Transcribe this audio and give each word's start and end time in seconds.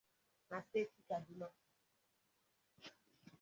na 0.49 0.57
steeti 0.65 0.99
Kaduna. 1.07 1.47